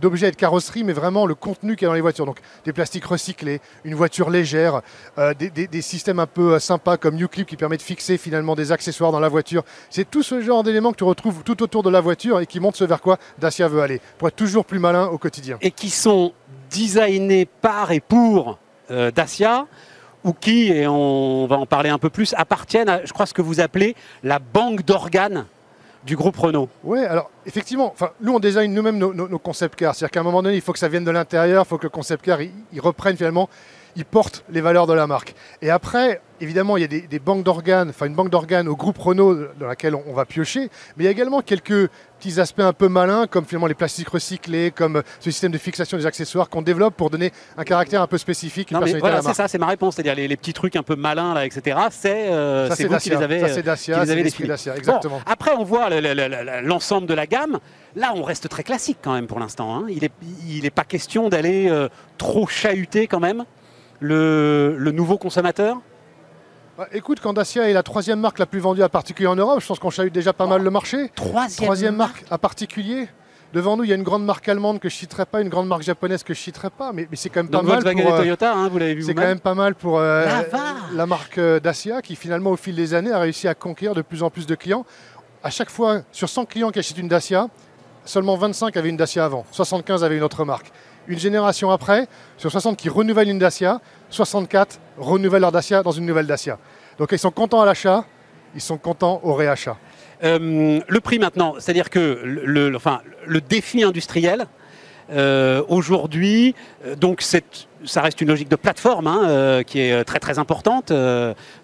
[0.00, 2.26] d'objets et de carrosserie, mais vraiment le contenu qu'il y a dans les voitures.
[2.26, 4.82] Donc des plastiques recyclés, une voiture légère,
[5.18, 8.72] euh, des, systèmes un peu euh, sympas comme Uclip qui permet de fixer finalement des
[8.72, 9.64] accessoires dans la voiture.
[9.88, 12.60] C'est tout ce genre d'éléments que tu retrouves tout autour de la voiture et qui
[12.60, 15.58] montrent ce vers quoi Dacia veut aller, pour être toujours plus malin au quotidien.
[15.60, 16.32] et qui sont
[16.70, 19.66] designés par et pour Dacia
[20.24, 23.34] ou qui, et on va en parler un peu plus, appartiennent à, je crois, ce
[23.34, 25.46] que vous appelez la banque d'organes
[26.04, 26.68] du groupe Renault.
[26.82, 29.94] Oui, alors effectivement, nous on design nous-mêmes nos, nos- nos concept cars.
[29.94, 31.84] C'est-à-dire qu'à un moment donné, il faut que ça vienne de l'intérieur, il faut que
[31.84, 33.48] le concept car il, il reprenne finalement,
[33.96, 35.34] il porte les valeurs de la marque.
[35.62, 38.76] Et après, évidemment, il y a des, des banques d'organes, enfin une banque d'organes au
[38.76, 42.38] groupe Renault dans laquelle on, on va piocher, mais il y a également quelques petits
[42.40, 46.06] aspects un peu malins, comme finalement les plastiques recyclés, comme ce système de fixation des
[46.06, 49.48] accessoires qu'on développe pour donner un caractère un peu spécifique, Non, mais voilà, c'est ça,
[49.48, 49.94] c'est ma réponse.
[49.96, 51.78] C'est-à-dire les, les petits trucs un peu malins, là, etc.
[51.90, 54.22] C'est euh, vous qui les avez, ça, euh, c'est Dacia, les avez.
[54.24, 55.20] Dacia, Bon, exactement.
[55.26, 57.58] après, on voit le- le- le- le- l'ensemble de la gamme.
[57.96, 59.74] Là, on reste très classique quand même pour l'instant.
[59.74, 59.86] hein.
[59.88, 60.10] Il n'est
[60.46, 63.44] il est pas question d'aller euh, trop chahuter quand même
[64.00, 65.78] le, le nouveau consommateur.
[66.78, 69.60] Bah, écoute, quand Dacia est la troisième marque la plus vendue à particulier en Europe,
[69.60, 71.10] je pense qu'on chahute déjà pas mal le marché.
[71.14, 73.08] Troisième, Troisième marque à particulier.
[73.52, 75.66] Devant nous, il y a une grande marque allemande que je citerai pas, une grande
[75.66, 78.00] marque japonaise que je citerai pas, mais, mais c'est quand même Donc pas mal pour.
[78.00, 80.24] et euh, Toyota, hein, vous l'avez vu c'est quand même pas mal pour euh,
[80.94, 84.02] la marque euh, Dacia qui finalement au fil des années a réussi à conquérir de
[84.02, 84.86] plus en plus de clients.
[85.42, 87.48] À chaque fois, sur 100 clients qui achètent une Dacia,
[88.04, 90.70] seulement 25 avaient une Dacia avant, 75 avaient une autre marque.
[91.08, 96.06] Une génération après, sur 60 qui renouvellent une Dacia, 64 renouvellent leur Dacia dans une
[96.06, 96.58] nouvelle Dacia.
[96.98, 98.04] Donc ils sont contents à l'achat,
[98.54, 99.76] ils sont contents au réachat.
[100.22, 104.46] Euh, le prix maintenant, c'est-à-dire que le, enfin, le défi industriel,
[105.12, 107.22] euh, aujourd'hui, euh, donc
[107.84, 110.92] ça reste une logique de plateforme hein, qui est très très importante,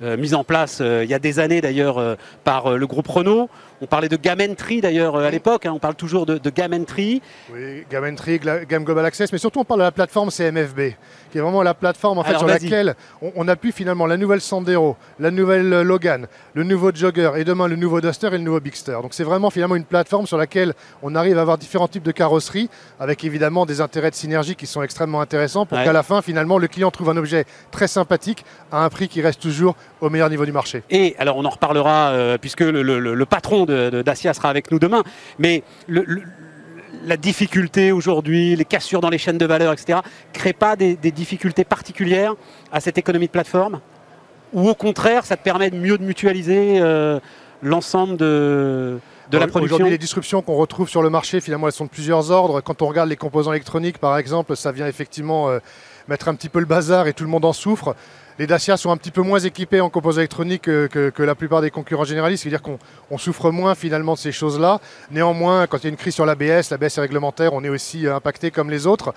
[0.00, 3.48] mise en place il y a des années d'ailleurs par le groupe Renault.
[3.82, 6.72] On parlait de Gamme Entry d'ailleurs à l'époque, hein, on parle toujours de, de Gamme
[6.72, 7.20] Entry.
[7.52, 10.80] Oui, Gamme Entry, Gamme Global Access, mais surtout on parle de la plateforme CMFB,
[11.30, 14.96] qui est vraiment la plateforme en fait, sur laquelle on, appuie finalement la nouvelle Sandero,
[15.18, 18.98] la nouvelle Logan, le nouveau Jogger et demain le nouveau Duster et le nouveau Bigster.
[19.02, 22.12] Donc c'est vraiment finalement une plateforme sur laquelle on arrive à avoir différents types de
[22.12, 26.22] carrosseries, avec évidemment des intérêts de synergie qui sont extrêmement intéressants pour qu'à la fin
[26.22, 30.08] finalement le client trouve un objet très sympathique à un prix qui reste toujours au
[30.08, 30.82] meilleur niveau du marché.
[30.88, 35.02] Et alors on en reparlera euh, puisque le patron de, Dacia sera avec nous demain.
[35.38, 35.62] Mais
[37.04, 40.96] la difficulté aujourd'hui, les cassures dans les chaînes de valeur, etc., ne créent pas des,
[40.96, 42.34] difficultés particulières
[42.72, 43.80] à cette économie de plateforme?
[44.52, 47.18] Ou au contraire, ça te permet de mieux de mutualiser euh,
[47.62, 48.98] l'ensemble de,
[49.30, 51.90] de la production Aujourd'hui, les disruptions qu'on retrouve sur le marché, finalement, elles sont de
[51.90, 52.60] plusieurs ordres.
[52.60, 55.58] Quand on regarde les composants électroniques, par exemple, ça vient effectivement euh,
[56.08, 57.94] mettre un petit peu le bazar et tout le monde en souffre
[58.38, 61.70] les Dacia sont un petit peu moins équipés en composants électroniques que, la plupart des
[61.70, 64.80] concurrents généralistes, c'est-à-dire qu'on souffre moins finalement de ces choses-là.
[65.10, 68.06] Néanmoins, quand il y a une crise sur l'ABS, l'ABS est réglementaire, on est aussi
[68.06, 69.14] euh, impacté comme les autres.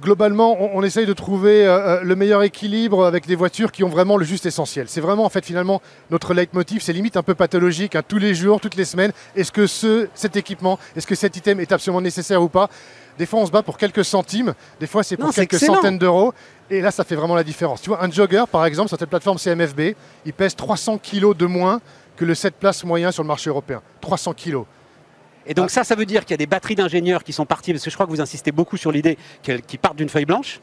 [0.00, 3.88] Globalement, on, essaye de trouver euh, euh, le meilleur équilibre avec des voitures qui ont
[3.88, 4.86] vraiment le juste essentiel.
[4.88, 8.34] C'est vraiment en fait finalement notre leitmotiv, c'est limite un peu pathologique, hein, tous les
[8.34, 9.12] jours, toutes les semaines.
[9.36, 12.68] Est-ce que ce, cet équipement, est-ce que cet item est absolument nécessaire ou pas?
[13.18, 14.54] Des fois, on se bat pour quelques centimes.
[14.80, 16.32] Des fois, c'est pour quelques centaines d'euros.
[16.70, 17.82] Et là, ça fait vraiment la différence.
[17.82, 19.94] Tu vois, un jogger, par exemple, sur cette plateforme CMFB,
[20.24, 21.80] il pèse 300 kg de moins
[22.16, 23.82] que le 7 places moyen sur le marché européen.
[24.00, 24.62] 300 kg.
[25.44, 27.72] Et donc ça, ça veut dire qu'il y a des batteries d'ingénieurs qui sont partis,
[27.72, 30.60] parce que je crois que vous insistez beaucoup sur l'idée qu'ils partent d'une feuille blanche,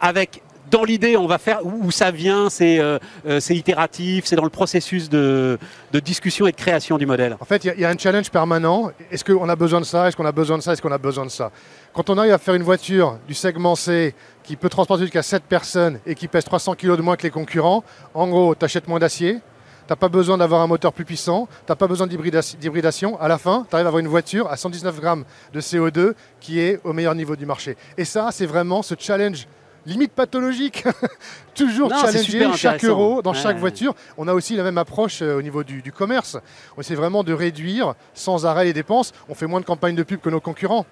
[0.00, 4.44] avec dans l'idée, on va faire où ça vient, euh, euh, c'est itératif, c'est dans
[4.44, 5.58] le processus de,
[5.92, 7.36] discussion et de création du modèle.
[7.40, 8.90] En fait, il y, a un challenge permanent.
[9.10, 10.08] Est-ce qu'on a besoin de ça?
[10.08, 10.72] Est-ce qu'on a besoin de ça?
[10.72, 11.50] Est-ce qu'on a besoin de ça?
[11.92, 15.42] Quand on arrive à faire une voiture du segment C qui peut transporter jusqu'à 7
[15.44, 17.82] personnes et qui pèse 300 kg de moins que les concurrents,
[18.14, 21.48] en gros, tu achètes moins d'acier, tu n'as pas besoin d'avoir un moteur plus puissant,
[21.66, 23.18] tu n'as pas besoin d'hybridation.
[23.20, 26.60] À la fin, tu arrives à avoir une voiture à 119 grammes de CO2 qui
[26.60, 27.76] est au meilleur niveau du marché.
[27.96, 29.46] Et ça, c'est vraiment ce challenge
[29.88, 30.84] limite pathologique.
[31.54, 33.94] Toujours challenger chaque euro dans chaque voiture.
[34.16, 36.36] On a aussi la même approche euh, au niveau du, commerce.
[36.76, 39.12] On essaie vraiment de réduire sans arrêt les dépenses.
[39.28, 40.86] On fait moins de campagnes de pub que nos concurrents.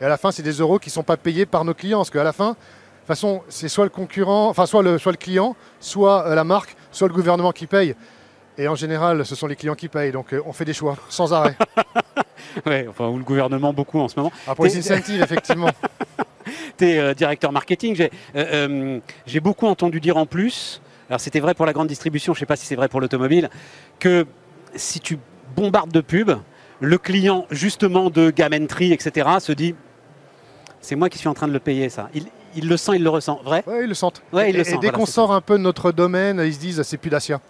[0.00, 1.98] Et à la fin, c'est des euros qui ne sont pas payés par nos clients.
[1.98, 5.12] Parce qu'à la fin, de toute façon, c'est soit le concurrent, enfin soit le, soit
[5.12, 7.94] le client, soit euh, la marque, soit le gouvernement qui paye.
[8.58, 10.12] Et en général, ce sont les clients qui payent.
[10.12, 11.56] Donc euh, on fait des choix sans arrêt.
[12.66, 14.32] oui, enfin, ou le gouvernement beaucoup en ce moment.
[14.46, 15.70] Ah, pour les incentives, effectivement.
[16.78, 18.00] Tu es euh, directeur marketing.
[18.00, 22.34] Euh, euh, j'ai beaucoup entendu dire en plus, alors c'était vrai pour la grande distribution,
[22.34, 23.50] je ne sais pas si c'est vrai pour l'automobile,
[23.98, 24.26] que
[24.74, 25.18] si tu
[25.56, 26.38] bombardes de pubs,
[26.80, 29.74] le client justement de gamme entry, etc., se dit
[30.80, 32.08] c'est moi qui suis en train de le payer ça
[32.56, 34.22] le sent, il le ressent, vrai Oui, il le sentent.
[34.36, 37.40] et, dès qu'on sort un peu de notre domaine, ils se disent c'est plus Dacia.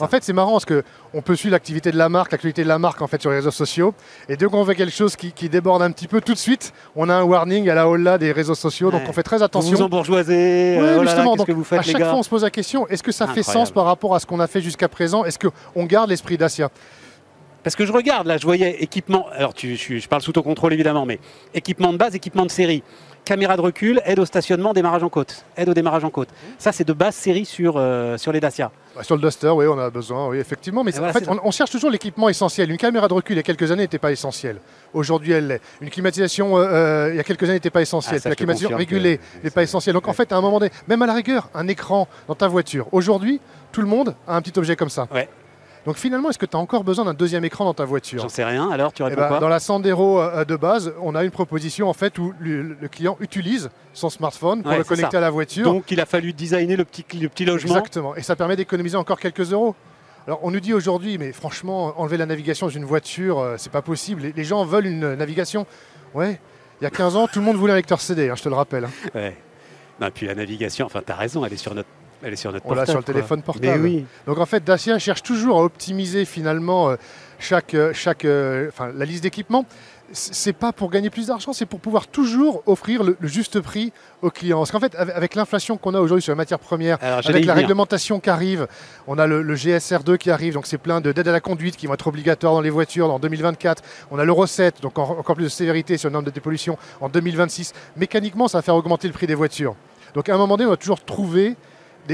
[0.00, 2.78] en fait, c'est marrant parce qu'on peut suivre l'activité de la marque, l'activité de la
[2.78, 3.94] marque en fait sur les réseaux sociaux.
[4.28, 7.08] Et dès qu'on fait quelque chose qui, déborde un petit peu, tout de suite, on
[7.08, 8.90] a un warning à la holla des réseaux sociaux.
[8.90, 9.70] Donc on fait très attention.
[9.70, 10.78] Vous vous embourgeoisez.
[10.80, 11.36] Oui, euh, justement.
[11.36, 13.26] donc, que vous faites, à chaque fois, on se pose la question est-ce que ça
[13.26, 15.24] fait sens par rapport à ce qu'on a fait jusqu'à présent?
[15.24, 16.70] Est-ce qu'on garde l'esprit Dacia
[17.62, 20.72] parce que je regarde, là, je voyais équipement, alors tu, je, parle sous ton contrôle
[20.72, 21.18] évidemment, mais
[21.52, 22.82] équipement de base, équipement de série
[23.24, 25.44] caméra de recul, aide au stationnement, démarrage en côte.
[25.56, 26.28] Aide au démarrage en côte.
[26.58, 28.70] Ça, c'est de base série sur, euh, sur les Dacia.
[28.94, 30.82] Bah, sur le Duster, oui, on a besoin, oui, effectivement.
[30.82, 32.70] Mais en fait, on, cherche toujours l'équipement essentiel.
[32.70, 34.60] Une caméra de recul, il y a quelques années, n'était pas essentielle.
[34.92, 35.60] Aujourd'hui, elle l'est.
[35.80, 38.20] Une climatisation, euh, euh, il y a quelques années, n'était pas essentielle.
[38.24, 39.94] Ah, la climatisation régulée n'est pas essentielle.
[39.94, 42.48] Donc, en fait, à un moment donné, même à la rigueur, un écran dans ta
[42.48, 42.88] voiture.
[42.92, 45.06] Aujourd'hui, tout le monde a un petit objet comme ça.
[45.12, 45.28] Ouais.
[45.86, 48.20] Donc finalement, est-ce que tu as encore besoin d'un deuxième écran dans ta voiture?
[48.20, 49.38] J'en sais rien, alors tu réponds eh ben, quoi?
[49.40, 53.16] Dans la Sandero euh, de base, on a une proposition en fait où le, client
[53.20, 55.64] utilise son smartphone pour le connecter à la voiture.
[55.64, 57.76] Donc il a fallu designer le petit, le petit logement.
[57.76, 59.74] Exactement, et ça permet d'économiser encore quelques euros.
[60.26, 63.72] Alors on nous dit aujourd'hui, mais franchement, enlever la navigation dans une voiture, euh, c'est
[63.72, 64.32] pas possible.
[64.36, 65.66] Les, gens veulent une navigation.
[66.14, 66.38] Ouais,
[66.80, 68.48] il y a 15 ans, tout le monde voulait un lecteur CD, hein, je te
[68.48, 68.84] le rappelle.
[68.84, 69.10] Hein.
[69.14, 69.36] Ouais.
[70.00, 71.88] Non, puis la navigation, enfin, tu as raison, elle est sur notre
[72.22, 73.82] elle est sur notre On l'a sur le téléphone portable.
[73.82, 74.04] oui.
[74.26, 76.96] Donc en fait, Dacia cherche toujours à optimiser finalement euh,
[77.38, 79.64] chaque, euh, chaque, euh, la liste d'équipements.
[80.12, 84.30] c'est pas pour gagner plus d'argent, c'est pour pouvoir toujours offrir le, juste prix aux
[84.30, 84.58] clients.
[84.58, 88.18] Parce qu'en fait, avec, l'inflation qu'on a aujourd'hui sur les matières premières, avec la réglementation
[88.20, 88.66] qui arrive,
[89.06, 91.94] on a le, GSR2 qui arrive, donc c'est plein d'aides à la conduite qui vont
[91.94, 93.82] être obligatoires dans les voitures en 2024.
[94.10, 97.08] On a l'Euro 7, donc encore plus de sévérité sur le nombre de dépollution en
[97.08, 97.72] 2026.
[97.96, 99.76] Mécaniquement, ça va faire augmenter le prix des voitures.
[100.14, 101.56] Donc à un moment donné, on va toujours trouver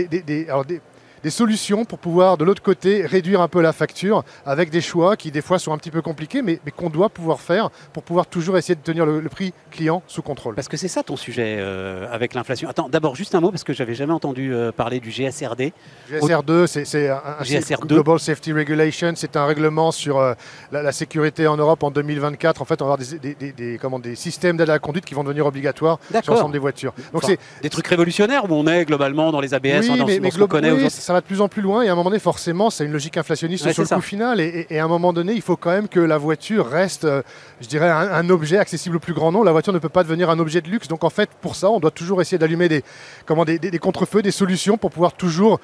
[0.05, 0.81] des, des
[1.27, 5.17] des solutions pour pouvoir, de l'autre côté, réduire un peu la facture avec des choix
[5.17, 8.05] qui, des fois, sont un petit peu compliqués, mais, mais qu'on doit pouvoir faire pour
[8.05, 10.55] pouvoir toujours essayer de tenir le, prix client sous contrôle.
[10.55, 12.69] Parce que c'est ça ton sujet euh, avec l'inflation.
[12.69, 15.73] Attends, d'abord, juste un mot, parce que j'avais jamais entendu euh, parler du GSRD.
[16.13, 17.89] GSR2, c'est un, GSR2.
[17.89, 20.35] Global Safety Regulation, c'est un règlement sur euh,
[20.71, 22.63] la, sécurité en Europe en 2024.
[22.63, 25.05] En fait, on va avoir des, des, des, comment, des systèmes d'aide à la conduite
[25.05, 26.95] qui vont devenir obligatoires sur l'ensemble des voitures.
[27.13, 30.31] Donc c'est des trucs révolutionnaires où on est globalement dans les ABS, oui, dans, mais,
[30.31, 32.71] ce qu'on connaît aujourd'hui de plus en plus loin et à un moment donné, forcément,
[32.71, 34.41] c'est une logique inflationniste sur le coût final.
[34.41, 37.23] Et, à un moment donné, il faut quand même que la voiture reste, euh,
[37.61, 39.45] je dirais, un, objet accessible au plus grand nombre.
[39.45, 40.89] La voiture ne peut pas devenir un objet de luxe.
[40.89, 42.83] Donc en fait, pour ça, on doit toujours essayer d'allumer des,
[43.25, 45.61] comment, des, des, contre-feux, des solutions pour pouvoir toujours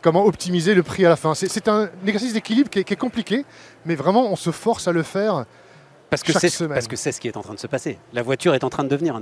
[0.00, 1.34] comment optimiser le prix à la fin.
[1.34, 3.44] C'est un exercice d'équilibre qui, qui, est compliqué,
[3.86, 5.44] mais vraiment, on se force à le faire
[6.22, 7.98] parce que c'est ce qui est en train de se passer.
[8.12, 9.20] La voiture est en train de devenir un,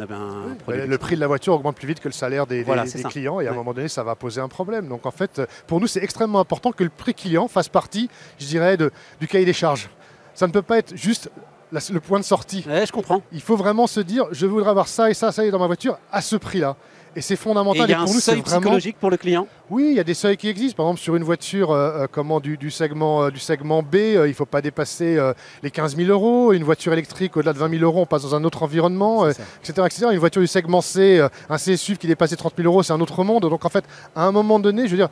[0.63, 0.87] produit.
[0.87, 2.65] Le prix de la voiture augmente plus vite que le salaire des,
[3.09, 4.89] clients et à un moment donné, ça va poser un problème.
[4.89, 8.47] Donc en fait, pour nous, c'est extrêmement important que le prix client fasse partie, je
[8.47, 9.89] dirais, de, du cahier des charges.
[10.35, 11.31] Ça ne peut pas être juste
[11.73, 12.65] le point de sortie.
[12.67, 13.23] je comprends.
[13.33, 15.67] Il faut vraiment se dire, je voudrais avoir ça et ça, ça et dans ma
[15.67, 16.77] voiture à ce prix-là.
[17.15, 17.83] Et c'est fondamental.
[17.83, 20.15] Et il y a un seuil psychologique pour le client Oui, il y a des
[20.15, 20.77] seuils qui existent.
[20.77, 24.21] Par exemple, sur une voiture euh, euh, comment, du, segment, euh, du segment B, il
[24.21, 25.19] ne faut pas dépasser
[25.63, 26.53] les 15 000 euros.
[26.53, 29.83] Une voiture électrique, au-delà de 20 000 euros, on passe dans un autre environnement, etc.,
[29.87, 30.07] etc.
[30.13, 33.01] Une voiture du segment C, un CSUV qui dépasse les 30 000 euros, c'est un
[33.01, 33.43] autre monde.
[33.43, 33.85] Donc en fait,
[34.17, 35.11] à un moment donné, je veux dire,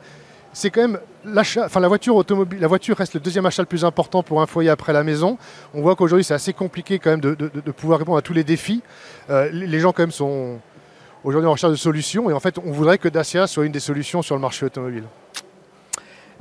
[0.53, 3.67] c'est quand même l'achat, enfin la voiture automobile, la voiture reste le deuxième achat le
[3.67, 5.37] plus important pour un foyer après la maison.
[5.73, 7.33] On voit qu'aujourd'hui c'est assez compliqué quand même de,
[7.71, 8.81] pouvoir répondre à tous les défis.
[9.29, 10.59] les gens quand même sont,
[11.23, 13.79] aujourd'hui en recherche de solutions et en fait on voudrait que Dacia soit une des
[13.79, 15.03] solutions sur le marché automobile.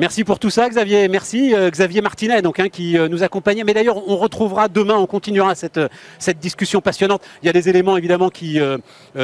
[0.01, 1.09] Merci pour tout ça, Xavier.
[1.09, 3.65] Merci, euh, Xavier Martinet, donc, hein, qui euh, nous accompagnait.
[3.65, 5.89] Mais d'ailleurs, on retrouvera demain, on continuera cette, euh,
[6.19, 7.21] cette discussion passionnante.
[7.43, 8.59] Il y a des éléments, évidemment, qui,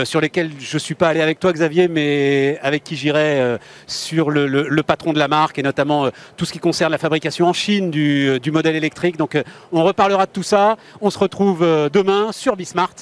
[0.04, 4.30] sur lesquels je ne suis pas allé avec toi, Xavier, mais avec qui j'irai sur
[4.30, 7.90] le, patron de la marque et notamment tout ce qui concerne la fabrication en Chine
[7.90, 9.16] du, du modèle électrique.
[9.16, 9.42] Donc,
[9.72, 10.76] on reparlera de tout ça.
[11.00, 12.94] On se retrouve demain sur Bismart.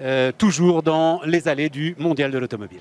[0.00, 2.80] Euh, toujours dans les allées du Mondial de l'automobile.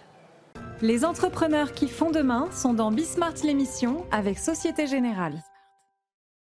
[0.81, 5.43] Les entrepreneurs qui font demain sont dans Bismart l'émission avec Société Générale.